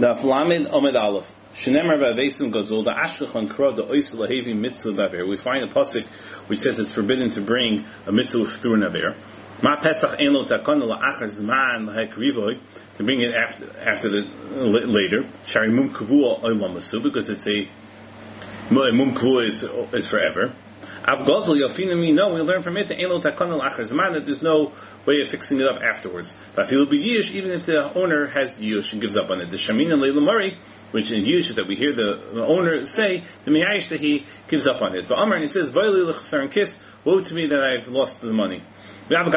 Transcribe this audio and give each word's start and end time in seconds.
Daf 0.00 0.24
Lamed 0.24 0.68
Omed 0.68 0.94
Aleph. 0.94 1.30
Shenemar 1.52 1.98
v'avesim 1.98 2.50
gazul 2.50 2.82
the 2.82 2.90
ashkechon 2.90 3.50
kro 3.50 3.72
the 3.74 3.82
oisel 3.82 4.26
lahevi 4.26 4.56
mitzvah 4.56 4.92
baver. 4.92 5.28
We 5.28 5.36
find 5.36 5.62
a 5.62 5.66
pasuk 5.66 6.06
which 6.46 6.60
says 6.60 6.78
it's 6.78 6.90
forbidden 6.90 7.30
to 7.32 7.42
bring 7.42 7.84
a 8.06 8.12
mitzvah 8.12 8.46
through 8.46 8.76
an 8.76 8.84
aver. 8.84 9.14
Ma 9.62 9.76
pesach 9.76 10.18
en 10.18 10.32
lo 10.32 10.46
takon 10.46 10.80
la'achar 10.80 11.24
zman 11.24 11.84
lahek 11.84 12.14
rivoy 12.14 12.58
to 12.94 13.04
bring 13.04 13.20
it 13.20 13.34
after 13.34 13.66
after 13.78 14.08
the 14.08 14.22
later. 14.22 15.28
Shari 15.44 15.70
mum 15.70 15.92
kavua 15.92 16.40
oilamasu 16.40 17.02
because 17.02 17.28
it's 17.28 17.46
a 17.46 17.68
mum 18.70 19.16
is 19.40 19.64
is 19.64 20.06
forever. 20.06 20.52
Av 21.06 21.26
Gozel 21.26 21.56
Yofinami, 21.56 22.14
no, 22.14 22.34
we 22.34 22.40
learn 22.42 22.62
from 22.62 22.76
it, 22.76 22.90
Elo 22.90 23.20
Takon 23.20 23.50
al 23.50 23.60
Zman, 23.60 24.12
that 24.12 24.26
there's 24.26 24.42
no 24.42 24.72
way 25.06 25.22
of 25.22 25.28
fixing 25.28 25.58
it 25.58 25.66
up 25.66 25.82
afterwards. 25.82 26.38
Vafilu 26.54 26.86
Yish, 26.86 27.32
even 27.32 27.52
if 27.52 27.64
the 27.64 27.92
owner 27.94 28.26
has 28.26 28.58
Yish 28.58 28.92
and 28.92 29.00
gives 29.00 29.16
up 29.16 29.30
on 29.30 29.40
it. 29.40 29.48
The 29.48 29.56
Shamin 29.56 29.90
and 29.92 30.02
Leila 30.02 30.20
Murray, 30.20 30.58
which 30.90 31.10
in 31.10 31.24
Yish 31.24 31.48
is 31.48 31.56
that 31.56 31.66
we 31.66 31.74
hear 31.74 31.94
the 31.94 32.42
owner 32.42 32.84
say, 32.84 33.24
the 33.44 33.50
Miyayish 33.50 33.88
that 33.88 34.00
he 34.00 34.26
gives 34.46 34.66
up 34.66 34.82
on 34.82 34.94
it. 34.94 35.08
But 35.08 35.18
Amar, 35.18 35.36
and 35.36 35.42
he 35.42 35.48
says, 35.48 35.70
Vaili 35.70 36.12
Lechasar 36.12 36.42
and 36.42 36.50
Kiss, 36.50 36.74
woe 37.02 37.20
to 37.20 37.34
me 37.34 37.46
that 37.46 37.60
I've 37.60 37.88
lost 37.88 38.20
the 38.20 38.32
money. 38.32 38.62
Even 39.10 39.30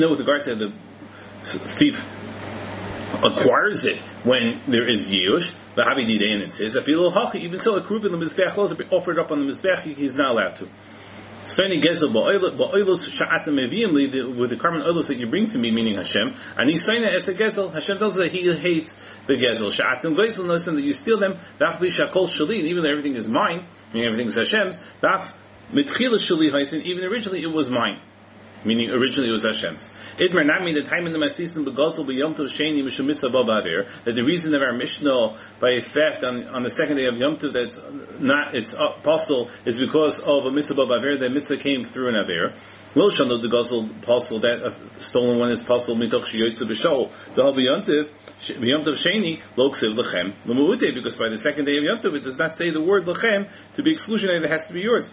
though 0.00 0.10
with 0.10 0.20
regard 0.20 0.42
to 0.42 0.54
the 0.56 0.72
thief 1.42 2.04
acquires 3.14 3.84
it 3.84 3.98
when 4.24 4.60
there 4.68 4.88
is 4.88 5.10
Yush, 5.10 5.54
the 5.74 5.82
Habi 5.82 6.06
Didain 6.06 6.40
it 6.42 6.52
says, 6.52 6.76
even 6.76 7.60
so, 7.60 7.76
a 7.76 7.82
kruv 7.82 8.04
in 8.04 8.12
the 8.12 8.18
Mizbech 8.18 8.92
offered 8.92 9.18
up 9.18 9.30
on 9.30 9.46
the 9.46 9.52
Mizbech, 9.52 9.80
he's 9.82 10.16
not 10.16 10.30
allowed 10.32 10.56
to. 10.56 10.68
Sony 11.44 11.82
Gezel 11.82 12.10
ba'oilos 12.12 13.08
sha'atam 13.08 13.54
meviim 13.54 13.92
li 13.92 14.22
with 14.22 14.50
the 14.50 14.56
carbon 14.56 14.82
oilos 14.82 15.08
that 15.08 15.16
you 15.16 15.26
bring 15.26 15.48
to 15.48 15.58
me, 15.58 15.72
meaning 15.72 15.96
Hashem. 15.96 16.32
And 16.56 16.70
he's 16.70 16.84
saying 16.84 17.02
as 17.02 17.26
a 17.26 17.34
Gezel. 17.34 17.72
Hashem 17.72 17.98
tells 17.98 18.12
us 18.12 18.18
that 18.18 18.30
He 18.30 18.54
hates 18.54 18.96
the 19.26 19.34
Gezel. 19.34 19.72
Sha'atam 19.72 20.14
Gezel 20.14 20.46
knows 20.46 20.64
that 20.64 20.80
you 20.80 20.92
steal 20.92 21.18
them. 21.18 21.38
Daf 21.60 21.78
b'shakol 21.78 22.28
shalin, 22.28 22.62
even 22.62 22.84
though 22.84 22.90
everything 22.90 23.16
is 23.16 23.26
mine, 23.26 23.66
meaning 23.92 24.06
everything 24.06 24.28
is 24.28 24.36
Hashem's. 24.36 24.78
Daf 25.02 25.32
mitchila 25.72 26.20
shali 26.20 26.82
even 26.84 27.04
originally 27.04 27.42
it 27.42 27.52
was 27.52 27.68
mine 27.68 28.00
meaning 28.64 28.90
originally 28.90 29.28
it 29.28 29.32
was 29.32 29.44
Hashem's. 29.44 29.88
Not 30.18 30.62
mean 30.64 30.74
the 30.74 30.82
time 30.82 31.06
in 31.06 31.12
the 31.12 31.18
Masisim 31.18 31.64
begosel 31.64 32.04
b'yom 32.04 32.34
tov 32.34 32.46
sheni 32.46 32.82
mishumitza 32.82 33.30
b'avir, 33.30 33.86
that 34.04 34.14
the 34.14 34.24
reason 34.24 34.54
of 34.54 34.62
our 34.62 34.72
Mishnah 34.72 35.36
by 35.58 35.80
theft 35.80 36.24
on, 36.24 36.48
on 36.48 36.62
the 36.62 36.70
second 36.70 36.96
day 36.96 37.06
of 37.06 37.16
Yom 37.16 37.36
Tov 37.36 37.52
that's 37.52 37.80
not, 38.18 38.54
it's 38.54 38.72
apostle 38.72 39.48
is 39.64 39.78
because 39.78 40.20
of 40.20 40.44
a 40.44 40.50
mitzvah 40.50 40.86
b'avir, 40.86 41.18
that 41.20 41.30
mitzvah 41.30 41.56
came 41.56 41.84
through 41.84 42.08
an 42.08 42.14
avir. 42.14 42.52
Lo 42.94 43.08
shanu 43.08 43.40
the 43.40 43.48
gosel 43.48 43.88
apostle 44.02 44.40
that 44.40 44.74
stolen 44.98 45.38
one 45.38 45.50
is 45.50 45.60
apostle 45.60 45.96
mitoch 45.96 46.24
shiyotze 46.24 46.62
b'shol. 46.62 47.10
The 47.34 47.42
whole 47.42 47.54
b'yom 47.54 47.84
tov, 47.84 48.10
b'yom 48.40 48.84
tov 48.84 48.94
sheni, 48.94 49.40
lo 49.56 49.70
ksiv 49.70 49.94
lechem, 49.94 50.34
l'mu'ute, 50.44 50.92
because 50.94 51.16
by 51.16 51.28
the 51.28 51.38
second 51.38 51.64
day 51.64 51.78
of 51.78 51.84
Yom 51.84 51.98
Tov 52.00 52.14
it 52.14 52.24
does 52.24 52.36
not 52.36 52.54
say 52.54 52.70
the 52.70 52.82
word 52.82 53.06
lechem 53.06 53.48
to 53.74 53.82
be 53.82 53.94
exclusionary, 53.94 54.44
it 54.44 54.50
has 54.50 54.66
to 54.66 54.72
be 54.72 54.80
yours. 54.80 55.12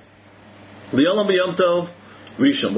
Li'olam 0.92 1.28
b'yom 1.30 1.56
tov, 1.56 1.90
Rishon. 2.38 2.76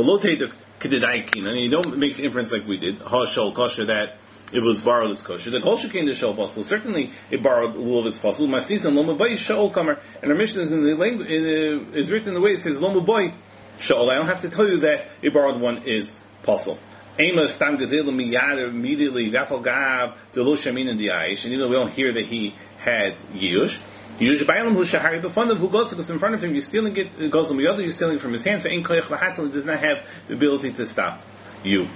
And 0.82 1.60
you 1.60 1.70
don't 1.70 1.98
make 1.98 2.18
the 2.18 2.24
inference 2.24 2.52
like 2.52 2.66
we 2.66 2.78
did. 2.78 3.00
Ha 3.00 3.26
Shol 3.26 3.54
Kosher 3.54 3.86
that 3.86 4.18
it 4.52 4.62
was 4.62 4.80
borrowed 4.80 5.12
as 5.12 5.22
kosher. 5.22 5.52
The 5.52 5.62
kosher 5.62 5.90
came 5.90 6.08
to 6.08 6.14
Shol 6.14 6.36
Pasul. 6.36 6.64
Certainly, 6.64 7.12
it 7.30 7.44
borrowed 7.44 7.76
a 7.76 7.78
little 7.78 8.00
of 8.00 8.08
its 8.08 8.18
Pasul. 8.18 8.48
Masisan 8.48 8.96
Loma 8.96 9.16
Boy 9.16 9.32
Shol 9.32 9.72
Kamer. 9.72 10.02
And 10.22 10.32
our 10.32 10.38
mission 10.38 10.62
is 10.62 10.72
in 10.72 10.84
the 10.84 10.96
language 10.96 11.30
is 11.30 12.10
written 12.10 12.30
in 12.30 12.34
the 12.36 12.42
way 12.42 12.52
it 12.52 12.60
says 12.60 12.82
Loma 12.82 13.02
Boy 13.02 13.34
Shol. 13.78 14.10
I 14.10 14.16
don't 14.16 14.28
have 14.28 14.42
to 14.42 14.50
tell 14.50 14.68
you 14.68 14.80
that 14.82 15.08
a 15.22 15.30
borrowed 15.30 15.62
one 15.62 15.84
is 15.84 16.12
Pasul. 16.44 16.80
Amos 17.20 17.54
Stam 17.54 17.78
Gazel 17.78 18.04
Miyad 18.06 18.70
immediately 18.70 19.30
Gafal 19.30 19.62
Gav 19.62 20.18
the 20.32 20.42
Lo 20.42 20.56
Shamin 20.56 20.90
in 20.90 20.98
the 20.98 21.08
Aish, 21.08 21.44
and 21.44 21.54
even 21.54 21.60
though 21.60 21.68
we 21.68 21.76
don't 21.76 21.92
hear 21.92 22.14
that 22.14 22.26
he 22.26 22.56
had 22.78 23.18
Yush. 23.34 23.82
Yush 24.20 24.40
Bailam 24.44 24.74
who 24.74 24.86
Shahari 24.86 25.22
Befund 25.22 25.58
who 25.58 25.70
goes 25.70 25.90
because 25.90 26.10
in 26.10 26.18
front 26.18 26.36
of 26.36 26.44
him 26.44 26.52
you're 26.52 26.62
stealing 26.62 26.96
it 26.96 27.30
goes 27.30 27.52
other 27.52 27.82
you're 27.82 27.92
stealing 27.92 28.20
from 28.20 28.32
his 28.32 28.44
hands 28.46 28.62
for 28.62 28.70
Ein 28.70 28.84
Koyach 28.84 29.04
V'Hatzal 29.04 29.52
does 29.52 29.66
not 29.66 29.80
have 29.80 30.08
the 30.30 30.34
ability 30.34 30.72
to 30.72 30.86
stop 30.86 31.22
you. 31.64 31.90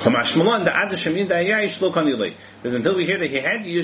Because 0.00 0.24
until 2.74 2.94
we 2.94 3.04
hear 3.04 3.18
that 3.18 3.30
he 3.30 3.36
had 3.40 3.64
the 3.64 3.82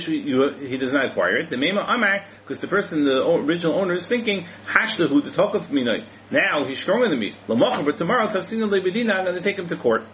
he 0.68 0.76
does 0.76 0.92
not 0.92 1.06
acquire 1.06 1.38
it. 1.38 1.50
The 1.50 1.56
Mema 1.56 1.84
Amar, 1.88 2.24
because 2.42 2.60
the 2.60 2.68
person, 2.68 3.04
the 3.04 3.28
original 3.28 3.74
owner, 3.74 3.94
is 3.94 4.06
thinking, 4.06 4.46
Hashtahu, 4.66 5.24
the 5.24 5.32
talk 5.32 5.54
of 5.54 5.72
me. 5.72 5.82
Now 6.30 6.66
he's 6.66 6.78
stronger 6.78 7.08
than 7.08 7.18
me. 7.18 7.34
But 7.48 7.96
tomorrow, 7.96 8.28
Tafsina 8.28 8.68
Lebedina, 8.68 9.10
I'm 9.12 9.24
going 9.24 9.34
to 9.34 9.40
take 9.40 9.58
him 9.58 9.66
to 9.66 9.76
court. 9.76 10.06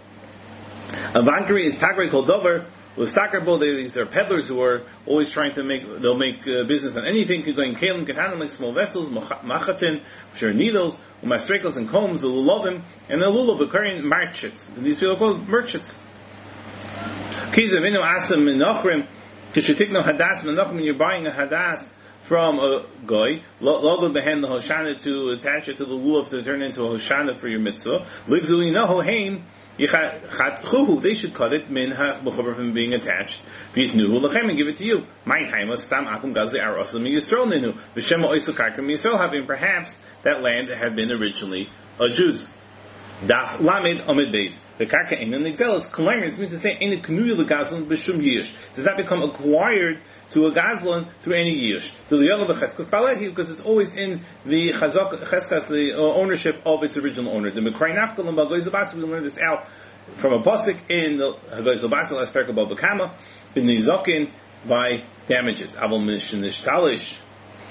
Avankari 1.12 1.64
is 1.64 1.76
Tagri 1.76 2.08
called 2.08 2.28
Dover, 2.28 2.66
L'stakarbol, 2.96 3.60
these 3.60 3.96
are 3.96 4.06
peddlers 4.06 4.46
who 4.46 4.62
are 4.62 4.82
always 5.06 5.30
trying 5.30 5.52
to 5.52 5.64
make, 5.64 5.82
they'll 6.00 6.16
make 6.16 6.46
uh, 6.46 6.64
business 6.64 6.96
on 6.96 7.04
anything, 7.04 7.42
going 7.54 7.74
kalim, 7.74 8.06
katanim, 8.06 8.38
like 8.38 8.50
small 8.50 8.72
vessels, 8.72 9.08
machatin, 9.08 10.02
which 10.32 10.42
are 10.42 10.52
needles, 10.52 10.98
umastrekos 11.22 11.76
and 11.76 11.88
combs, 11.88 12.20
the 12.20 12.28
lulovim, 12.28 12.82
and 13.08 13.22
the 13.22 13.26
lulav, 13.26 13.60
occurring 13.60 14.04
merchants. 14.04 14.68
And 14.70 14.84
these 14.84 14.98
people 14.98 15.14
are 15.14 15.18
called 15.18 15.48
merchants. 15.48 15.98
Kizav, 17.52 17.80
inu 17.80 18.04
asam 18.04 18.44
menochrim, 18.44 19.08
kishatikno 19.52 20.04
hadas 20.04 20.42
menochrim, 20.42 20.74
when 20.74 20.84
you're 20.84 20.94
buying 20.94 21.26
a 21.26 21.30
hadas, 21.30 21.92
from 22.30 22.60
a 22.60 22.86
guy, 23.06 23.42
logo 23.58 24.08
behen 24.14 24.40
the 24.40 24.46
hoshana 24.46 24.96
to 25.02 25.30
attach 25.30 25.68
it 25.68 25.78
to 25.78 25.84
the 25.84 25.96
lulav 25.96 26.28
to 26.28 26.40
turn 26.44 26.62
into 26.62 26.80
a 26.84 26.90
hoshana 26.90 27.36
for 27.36 27.48
your 27.48 27.58
mitzvah. 27.58 28.06
Know 28.28 29.00
haim 29.00 29.42
they 29.76 31.14
should 31.14 31.34
cut 31.34 31.52
it 31.52 31.68
min 31.68 31.90
ha'mechuber 31.90 32.54
from 32.54 32.72
being 32.72 32.94
attached. 32.94 33.42
V'yitnu 33.74 34.20
lechem 34.20 34.48
and 34.48 34.56
give 34.56 34.68
it 34.68 34.76
to 34.76 34.84
you. 34.84 35.08
My 35.24 35.42
time 35.42 35.76
stam 35.76 36.06
akum 36.06 36.32
gazli 36.32 36.60
arosim 36.60 37.04
yisrael 37.04 37.48
ninu. 37.52 37.76
V'shem 37.96 38.24
oisu 38.24 38.52
karkim 38.52 38.88
yisrael 38.88 39.18
having 39.18 39.44
perhaps 39.44 39.98
that 40.22 40.40
land 40.40 40.68
had 40.68 40.94
been 40.94 41.10
originally 41.10 41.68
a 41.98 42.10
Jews. 42.10 42.48
Daf 43.20 43.60
lamed 43.60 44.02
amid 44.08 44.32
beis. 44.32 44.60
The 44.78 44.86
karka 44.86 45.20
in 45.20 45.34
an 45.34 45.42
exelis 45.42 45.86
kalaris 45.86 46.38
means 46.38 46.52
to 46.52 46.58
say 46.58 46.78
in 46.78 46.94
a 46.94 46.96
knuya 46.96 47.36
legazlan 47.36 47.84
b'shum 47.84 48.22
yish. 48.22 48.54
Does 48.74 48.84
that 48.84 48.96
become 48.96 49.22
acquired 49.22 50.00
to 50.30 50.46
a 50.46 50.52
gazlan 50.52 51.06
through 51.20 51.34
any 51.34 51.70
yish? 51.70 51.92
The 52.08 52.16
young 52.16 52.46
b'cheskas 52.46 52.88
palehi 52.88 53.28
because 53.28 53.50
it's 53.50 53.60
always 53.60 53.94
in 53.94 54.22
the 54.46 54.72
chazak 54.72 55.12
cheskas 55.24 55.68
the 55.68 55.92
uh, 55.92 56.00
ownership 56.00 56.62
of 56.64 56.82
its 56.82 56.96
original 56.96 57.34
owner. 57.34 57.50
The 57.50 57.60
mekrei 57.60 57.94
nafkal 57.94 58.26
and 58.26 58.38
bagoy 58.38 58.62
zabas 58.62 58.94
we 58.94 59.02
learn 59.02 59.22
this 59.22 59.38
out 59.38 59.66
from 60.14 60.32
a 60.32 60.40
pasuk 60.42 60.78
in 60.88 61.18
the 61.18 61.34
hagoy 61.50 61.78
zabas 61.78 62.12
last 62.12 62.32
parak 62.32 62.48
above 62.48 62.70
bekama 62.70 63.12
in 63.54 63.66
the 63.66 63.76
zokin 63.76 64.30
by 64.66 65.02
damages. 65.26 65.74
Avol 65.74 66.02
mishin 66.02 66.40
nishtalish 66.40 67.20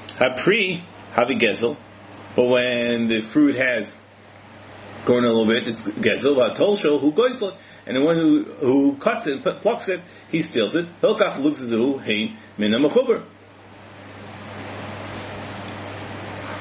hapri 0.10 0.84
gezel. 1.16 1.76
But 2.36 2.44
when 2.44 3.08
the 3.08 3.22
fruit 3.22 3.56
has 3.56 4.00
going 5.06 5.24
a 5.24 5.28
little 5.28 5.46
bit, 5.46 5.68
it's 5.68 5.82
Gezel 5.82 6.36
Tolsho 6.56 7.00
who 7.00 7.12
goes 7.12 7.42
and 7.86 7.98
the 7.98 8.02
one 8.02 8.16
who 8.16 8.44
who 8.44 8.96
cuts 8.98 9.28
it, 9.28 9.44
plucks 9.44 9.90
it, 9.90 10.02
he 10.30 10.42
steals 10.42 10.76
it. 10.76 10.86
Hilkach 11.02 11.70
though 11.70 11.98
hein 11.98 12.38
minam 12.58 13.26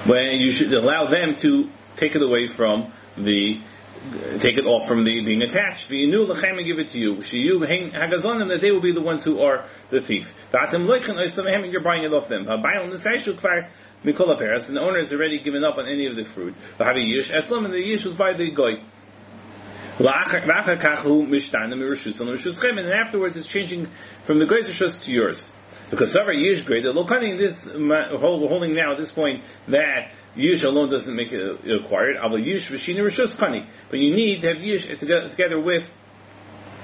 When 0.06 0.41
you 0.41 0.50
should 0.50 0.72
allow 0.72 1.06
them 1.06 1.34
to 1.37 1.69
take 1.97 2.16
it 2.16 2.22
away 2.22 2.47
from 2.47 2.93
the 3.16 3.60
take 4.38 4.56
it 4.56 4.66
off 4.66 4.86
from 4.88 5.04
the 5.04 5.25
being 5.25 5.42
attached. 5.42 5.91
New 5.91 6.26
lechem 6.26 6.59
and 6.59 6.66
give 6.66 6.78
it 6.78 6.88
to 6.88 7.00
you. 7.00 7.16
Shiyu 7.16 7.59
hagazonim 7.92 8.48
that 8.48 8.60
they 8.60 8.70
will 8.70 8.81
be 8.81 8.92
the 8.92 9.00
ones 9.00 9.25
who 9.25 9.41
are 9.41 9.64
the 9.91 10.00
thief. 10.00 10.34
V'atem 10.53 10.86
loichen 10.86 11.72
you're 11.72 11.82
buying 11.82 12.04
it 12.04 12.12
off 12.12 12.28
them. 12.28 12.47
Ha'bayil 12.47 12.88
nisayishu 12.91 13.34
kvar 13.34 13.69
Mikola 14.04 14.38
Paris, 14.38 14.69
and 14.69 14.76
the 14.76 14.81
owner 14.81 14.98
has 14.98 15.12
already 15.12 15.41
given 15.41 15.64
up 15.64 15.76
on 15.76 15.86
any 15.86 16.06
of 16.06 16.14
the 16.16 16.25
fruit. 16.25 16.54
V'havi 16.78 17.04
yish 17.12 17.31
eslam, 17.34 17.64
and 17.64 17.75
the 17.75 17.82
yish 17.82 18.04
was 18.04 18.14
by 18.14 18.32
the 18.32 18.50
goy. 18.50 18.81
And 20.00 20.06
afterwards 22.88 23.36
it's 23.36 23.48
changing 23.48 23.88
from 24.22 24.39
the 24.39 24.47
goy's 24.47 24.68
rishus 24.68 25.03
to 25.03 25.10
yours. 25.10 25.53
Because 25.91 26.15
Savar 26.15 26.36
Yish 26.36 26.65
grade, 26.65 26.84
the 26.84 26.92
Lokani 26.92 27.36
this 27.36 27.65
holding 27.72 28.74
now 28.74 28.92
at 28.92 28.98
this 28.98 29.10
point 29.10 29.42
that 29.66 30.12
Yish 30.38 30.64
alone 30.64 30.88
doesn't 30.88 31.14
make 31.14 31.32
it 31.32 31.68
acquired. 31.70 32.16
Aval 32.16 32.42
Yish 32.42 32.70
Vishina 32.70 33.00
Rishus 33.00 33.36
Kani. 33.36 33.66
But 33.90 33.98
you 33.98 34.14
need 34.14 34.40
to 34.42 34.48
have 34.48 34.56
Yish 34.58 34.96
together 35.30 35.60
with 35.60 35.92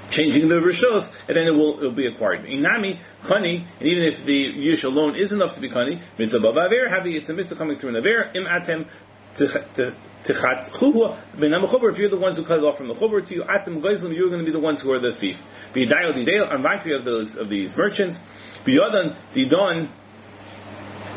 changing 0.09 0.47
the 0.47 0.55
rishos, 0.55 1.13
and 1.27 1.37
then 1.37 1.47
it 1.47 1.55
will, 1.55 1.79
it 1.79 1.83
will 1.83 1.91
be 1.91 2.07
acquired. 2.07 2.45
Inami, 2.45 2.99
chani, 3.23 3.65
and 3.79 3.87
even 3.87 4.03
if 4.03 4.23
the 4.23 4.53
yish 4.53 4.83
alone 4.83 5.15
is 5.15 5.31
enough 5.31 5.55
to 5.55 5.61
be 5.61 5.69
chani, 5.69 6.01
mitzvah 6.17 6.39
havi, 6.39 7.15
it's 7.15 7.29
a 7.29 7.33
mitzvah 7.33 7.55
coming 7.55 7.77
through 7.77 7.89
an 7.89 7.95
aver, 7.97 8.31
im 8.33 8.45
atem, 8.45 8.87
tichat 9.35 10.69
chuhua, 10.69 11.17
ben 11.37 11.53
if 11.53 11.97
you're 11.97 12.09
the 12.09 12.17
ones 12.17 12.37
who 12.37 12.43
cut 12.43 12.59
it 12.59 12.63
off 12.63 12.77
from 12.77 12.87
the 12.87 12.93
chuber 12.93 13.25
to 13.25 13.35
you, 13.35 13.43
atem 13.43 13.81
goizlim, 13.81 14.15
you're 14.15 14.29
going 14.29 14.39
to 14.39 14.45
be 14.45 14.51
the 14.51 14.59
ones 14.59 14.81
who 14.81 14.91
are 14.93 14.99
the 14.99 15.11
thief. 15.11 15.41
B'yidayo 15.73 16.13
didayo, 16.13 16.51
I'm 16.51 16.65
of 16.65 17.05
those, 17.05 17.35
of 17.35 17.49
these 17.49 17.75
merchants, 17.75 18.21
b'yodan, 18.63 19.15
didon, 19.33 19.89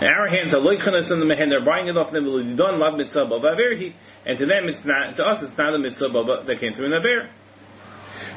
our 0.00 0.29
hands 0.29 0.55
are 0.55 0.61
loichanas 0.61 1.11
in 1.11 1.21
the 1.21 1.27
mehen, 1.27 1.49
they're 1.49 1.65
buying 1.65 1.89
it 1.89 1.97
off 1.97 2.12
them, 2.12 2.25
didon, 2.25 2.79
lav 2.79 2.97
mitzvah 2.97 3.27
b'aver, 3.27 3.93
and 4.25 4.39
to 4.39 4.47
them 4.47 4.69
it's 4.69 4.85
not, 4.85 5.17
to 5.17 5.25
us 5.25 5.43
it's 5.43 5.59
not 5.59 5.75
a 5.75 5.79
mitzvah 5.79 6.43
that 6.47 6.59
came 6.61 6.73
through 6.73 6.87
an 6.87 6.93
aver. 6.93 7.29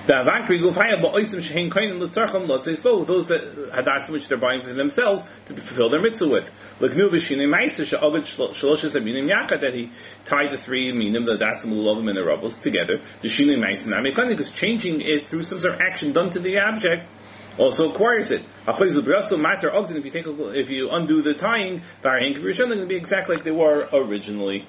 The 0.07 0.13
avankri 0.13 0.59
gufaya 0.59 0.99
ba'oisim 0.99 1.39
shehin 1.39 1.69
koinim 1.71 1.99
l'tzarcham 1.99 2.47
l'tzeis 2.47 2.81
bo, 2.81 3.03
those 3.03 3.27
that 3.27 3.41
hadasim 3.71 4.13
which 4.13 4.27
they're 4.27 4.37
buying 4.39 4.63
for 4.63 4.73
themselves 4.73 5.23
to 5.45 5.53
fulfill 5.53 5.91
their 5.91 6.01
mitzvah 6.01 6.27
with. 6.27 6.51
L'gnu 6.79 7.11
b'shinei 7.11 7.47
ma'isa 7.47 7.85
she'ogad 7.85 8.23
shaloshes 8.23 8.99
aminim 8.99 9.29
yaka, 9.29 9.57
that 9.59 9.75
he 9.75 9.91
tied 10.25 10.51
the 10.51 10.57
three 10.57 10.91
minim, 10.91 11.25
the 11.25 11.33
hadasim 11.33 11.71
l'lovim 11.71 12.07
and 12.09 12.17
the 12.17 12.23
rubbles 12.23 12.59
together, 12.59 12.99
the 13.21 13.27
shinei 13.27 13.59
ma'isa 13.59 13.85
namikani, 13.85 14.29
because 14.29 14.49
changing 14.49 15.01
it 15.01 15.27
through 15.27 15.43
some 15.43 15.59
sort 15.59 15.75
of 15.75 15.81
action 15.81 16.11
done 16.11 16.31
to 16.31 16.39
the 16.39 16.57
object, 16.57 17.07
also 17.57 17.91
acquires 17.91 18.31
it. 18.31 18.43
If 18.67 20.69
you 20.69 20.89
undo 20.91 21.21
the 21.21 21.33
tying, 21.33 21.81
they're 22.01 22.19
going 22.19 22.79
to 22.79 22.85
be 22.85 22.95
exactly 22.95 23.35
like 23.35 23.43
they 23.43 23.51
were 23.51 23.89
originally. 23.93 24.65